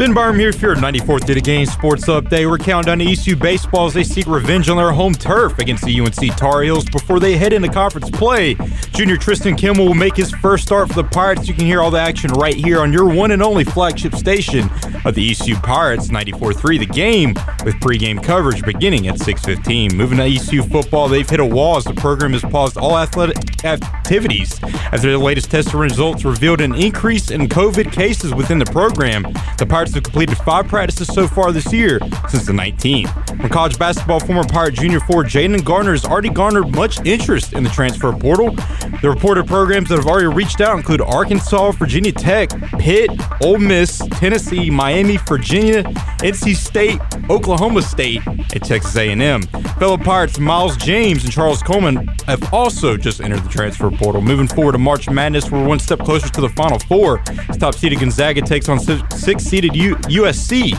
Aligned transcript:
Ben 0.00 0.14
Byrum 0.14 0.40
here 0.40 0.50
for 0.50 0.68
your 0.68 0.76
94th 0.76 1.26
to 1.26 1.34
the 1.34 1.42
game 1.42 1.66
sports 1.66 2.06
update. 2.06 2.48
We're 2.48 2.56
counting 2.56 2.86
down 2.86 3.00
to 3.00 3.12
ECU 3.12 3.36
baseball 3.36 3.84
as 3.84 3.92
they 3.92 4.02
seek 4.02 4.26
revenge 4.26 4.70
on 4.70 4.78
their 4.78 4.92
home 4.92 5.12
turf 5.12 5.58
against 5.58 5.84
the 5.84 6.00
UNC 6.00 6.38
Tar 6.38 6.62
Heels 6.62 6.86
before 6.86 7.20
they 7.20 7.36
head 7.36 7.52
into 7.52 7.68
conference 7.68 8.08
play. 8.08 8.56
Junior 8.94 9.18
Tristan 9.18 9.56
Kimmel 9.56 9.84
will 9.84 9.92
make 9.92 10.16
his 10.16 10.30
first 10.30 10.62
start 10.64 10.88
for 10.88 10.94
the 10.94 11.04
Pirates. 11.04 11.48
You 11.48 11.52
can 11.52 11.66
hear 11.66 11.82
all 11.82 11.90
the 11.90 12.00
action 12.00 12.30
right 12.30 12.54
here 12.54 12.80
on 12.80 12.94
your 12.94 13.10
one 13.10 13.32
and 13.32 13.42
only 13.42 13.62
flagship 13.62 14.14
station 14.14 14.69
of 15.04 15.14
the 15.14 15.30
ECU 15.30 15.56
Pirates 15.56 16.08
94-3 16.08 16.78
The 16.78 16.86
Game 16.86 17.34
with 17.64 17.74
pregame 17.76 18.22
coverage 18.22 18.62
beginning 18.64 19.08
at 19.08 19.16
6:15. 19.16 19.94
Moving 19.94 20.18
to 20.18 20.24
ECU 20.24 20.62
football, 20.62 21.08
they've 21.08 21.28
hit 21.28 21.40
a 21.40 21.46
wall 21.46 21.76
as 21.76 21.84
the 21.84 21.94
program 21.94 22.32
has 22.32 22.42
paused 22.42 22.76
all 22.76 22.98
athletic 22.98 23.64
activities 23.64 24.62
after 24.64 25.10
the 25.10 25.18
latest 25.18 25.50
test 25.50 25.74
results 25.74 26.24
revealed 26.24 26.60
an 26.60 26.74
increase 26.74 27.30
in 27.30 27.48
COVID 27.48 27.92
cases 27.92 28.34
within 28.34 28.58
the 28.58 28.66
program. 28.66 29.22
The 29.58 29.66
Pirates 29.66 29.94
have 29.94 30.02
completed 30.02 30.36
five 30.38 30.68
practices 30.68 31.08
so 31.08 31.26
far 31.26 31.52
this 31.52 31.72
year 31.72 32.00
since 32.28 32.46
the 32.46 32.52
19th. 32.52 33.10
From 33.40 33.48
college 33.48 33.78
basketball, 33.78 34.20
former 34.20 34.44
Pirate 34.44 34.74
junior 34.74 35.00
forward 35.00 35.26
Jayden 35.28 35.64
Gardner 35.64 35.92
has 35.92 36.04
already 36.04 36.30
garnered 36.30 36.74
much 36.74 37.04
interest 37.06 37.52
in 37.52 37.62
the 37.62 37.70
transfer 37.70 38.12
portal. 38.12 38.50
The 39.02 39.08
reported 39.08 39.46
programs 39.46 39.88
that 39.88 39.96
have 39.96 40.06
already 40.06 40.26
reached 40.26 40.60
out 40.60 40.76
include 40.76 41.00
Arkansas, 41.00 41.72
Virginia 41.72 42.12
Tech, 42.12 42.50
Pitt, 42.78 43.10
Ole 43.42 43.58
Miss, 43.58 44.02
Tennessee, 44.12 44.70
Miami, 44.70 44.89
Virginia, 44.90 45.84
NC 46.18 46.56
State, 46.56 47.00
Oklahoma 47.30 47.80
State, 47.80 48.26
and 48.26 48.62
Texas 48.62 48.96
A&M. 48.96 49.42
Fellow 49.78 49.96
Pirates 49.96 50.40
Miles 50.40 50.76
James 50.76 51.22
and 51.22 51.32
Charles 51.32 51.62
Coleman 51.62 52.08
have 52.26 52.52
also 52.52 52.96
just 52.96 53.20
entered 53.20 53.44
the 53.44 53.48
transfer 53.48 53.88
portal. 53.90 54.20
Moving 54.20 54.48
forward 54.48 54.72
to 54.72 54.78
March 54.78 55.08
Madness, 55.08 55.48
we're 55.50 55.64
one 55.64 55.78
step 55.78 56.00
closer 56.00 56.28
to 56.30 56.40
the 56.40 56.48
Final 56.50 56.80
Four. 56.80 57.18
Top-seeded 57.58 58.00
Gonzaga 58.00 58.42
takes 58.42 58.68
on 58.68 58.80
six-seeded 58.80 59.72
USC 59.72 60.72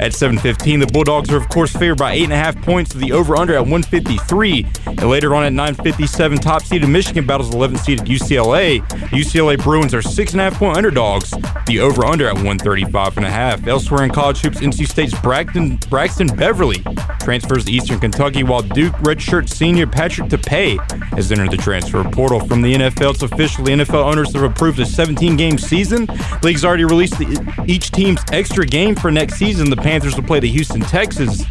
at 0.00 0.12
7:15. 0.12 0.80
The 0.80 0.86
Bulldogs 0.88 1.30
are 1.30 1.36
of 1.36 1.48
course 1.48 1.72
favored 1.72 1.98
by 1.98 2.12
eight 2.14 2.24
and 2.24 2.32
a 2.32 2.36
half 2.36 2.60
points. 2.62 2.92
The 2.92 3.12
over/under 3.12 3.54
at 3.54 3.62
153. 3.62 4.66
And 4.86 5.04
later 5.04 5.36
on 5.36 5.44
at 5.44 5.52
9:57, 5.52 6.40
top-seeded 6.40 6.88
Michigan 6.88 7.26
battles 7.26 7.50
11-seeded 7.50 8.06
UCLA. 8.06 8.80
UCLA 9.12 9.56
Bruins 9.56 9.94
are 9.94 10.02
six 10.02 10.32
and 10.32 10.40
a 10.40 10.44
half 10.44 10.58
point 10.58 10.76
underdogs. 10.76 11.32
The 11.66 11.78
over/under 11.78 12.26
at 12.26 12.34
135 12.34 13.16
and 13.16 13.26
a 13.26 13.30
half. 13.30 13.51
Elsewhere 13.66 14.04
in 14.04 14.10
college 14.10 14.40
hoops, 14.40 14.60
NC 14.60 14.88
State's 14.88 15.18
Braxton 15.20 15.76
Braxton 15.88 16.26
Beverly 16.28 16.82
transfers 17.20 17.64
to 17.66 17.72
Eastern 17.72 18.00
Kentucky, 18.00 18.42
while 18.42 18.62
Duke 18.62 18.94
redshirt 18.96 19.48
senior 19.48 19.86
Patrick 19.86 20.28
Tape 20.30 20.80
has 21.12 21.30
entered 21.30 21.50
the 21.50 21.56
transfer 21.56 22.02
portal 22.10 22.40
from 22.40 22.62
the 22.62 22.74
NFL. 22.74 23.14
It's 23.14 23.22
official. 23.22 23.64
The 23.64 23.72
NFL 23.72 24.04
owners 24.04 24.32
have 24.34 24.42
approved 24.42 24.78
a 24.80 24.84
17-game 24.84 25.58
season. 25.58 26.06
The 26.06 26.40
league's 26.42 26.64
already 26.64 26.84
released 26.84 27.18
the, 27.18 27.64
each 27.66 27.90
team's 27.90 28.20
extra 28.32 28.66
game 28.66 28.94
for 28.94 29.10
next 29.10 29.34
season. 29.34 29.70
The 29.70 29.76
Panthers 29.76 30.16
will 30.16 30.24
play 30.24 30.40
the 30.40 30.50
Houston 30.50 30.80
Texans. 30.80 31.44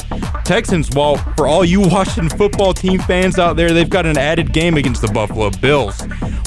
Texans, 0.52 0.90
while 0.92 1.16
for 1.38 1.48
all 1.48 1.64
you 1.64 1.80
Washington 1.80 2.28
football 2.38 2.74
team 2.74 3.00
fans 3.00 3.40
out 3.40 3.56
there, 3.56 3.72
they've 3.72 3.90
got 3.90 4.06
an 4.06 4.18
added 4.18 4.52
game 4.52 4.76
against 4.76 5.02
the 5.02 5.08
Buffalo 5.08 5.50
Bills. 5.50 6.02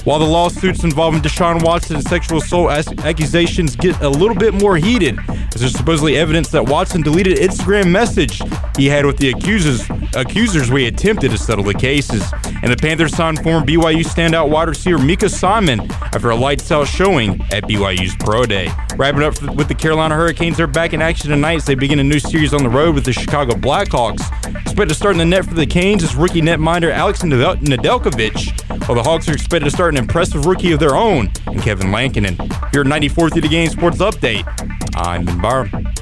While 0.05 0.19
the 0.19 0.27
lawsuits 0.27 0.85
involving 0.85 1.23
Deshaun 1.23 1.65
Watson 1.65 1.97
and 1.97 2.05
sexual 2.07 2.37
assault 2.37 2.71
accusations 3.03 3.77
get 3.77 3.99
a 4.03 4.09
little 4.11 4.35
bit 4.37 4.53
more 4.53 4.77
heated, 4.77 5.19
as 5.55 5.63
there's 5.63 5.73
supposedly 5.73 6.19
evidence 6.19 6.51
that 6.51 6.69
Watson 6.69 7.01
deleted 7.01 7.39
Instagram 7.39 7.91
message 7.91 8.43
he 8.77 8.89
had 8.89 9.07
with 9.07 9.17
the 9.17 9.31
accusers 9.31 9.89
accusers 10.15 10.71
we 10.71 10.87
attempted 10.87 11.31
to 11.31 11.39
settle 11.39 11.65
the 11.65 11.73
cases. 11.73 12.31
And 12.65 12.73
the 12.73 12.79
Panthers 12.79 13.15
signed 13.15 13.43
former 13.43 13.65
BYU 13.65 14.03
standout 14.03 14.49
wide 14.49 14.69
receiver 14.69 14.97
Micah 14.97 15.29
Simon 15.29 15.81
after 15.91 16.31
a 16.31 16.35
lights 16.35 16.73
out 16.73 16.89
showing 16.89 17.39
at 17.53 17.65
BYU's 17.65 18.17
Pro 18.17 18.47
Day. 18.47 18.71
Wrapping 18.97 19.23
up 19.23 19.39
with 19.55 19.69
the 19.69 19.75
Carolina 19.75 20.15
Hurricanes, 20.15 20.57
they're 20.57 20.67
back 20.67 20.95
in 20.95 21.03
action 21.03 21.29
tonight 21.29 21.57
as 21.57 21.67
they 21.67 21.75
begin 21.75 21.99
a 21.99 22.03
new 22.03 22.19
series 22.19 22.55
on 22.55 22.63
the 22.63 22.71
road 22.71 22.95
with 22.95 23.05
the 23.05 23.13
Chicago 23.13 23.53
Blackhawks. 23.53 24.23
Expected 24.63 24.89
to 24.89 24.95
start 24.95 25.13
in 25.13 25.19
the 25.19 25.27
net 25.27 25.45
for 25.45 25.53
the 25.53 25.67
Canes 25.67 26.03
is 26.03 26.17
rookie 26.17 26.41
netminder 26.41 26.91
Alex 26.91 27.21
Nedeljkovic, 27.21 28.89
while 28.89 28.97
the 28.97 29.03
Hawks 29.03 29.29
are 29.29 29.35
expected 29.35 29.67
to 29.67 29.71
start 29.71 29.93
an 29.93 29.99
impressive 29.99 30.47
rookie 30.47 30.73
of 30.73 30.81
their 30.81 30.97
own 30.97 31.31
in 31.49 31.61
Kevin 31.61 31.93
Lankinen. 31.93 32.37
Here 32.73 32.81
at 32.81 32.87
94th 32.87 33.37
of 33.37 33.43
the 33.43 33.49
Game 33.49 33.69
Sports 33.69 33.99
Update, 33.99 34.43
I'm 34.97 35.27
Ben 35.27 35.39
Byrum. 35.39 35.94